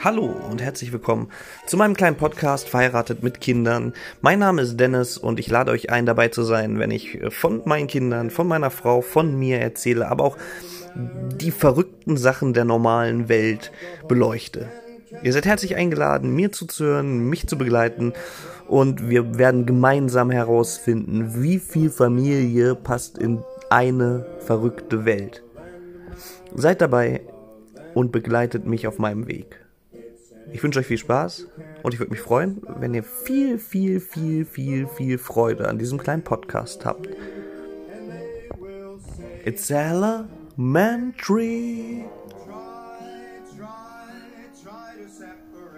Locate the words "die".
10.94-11.50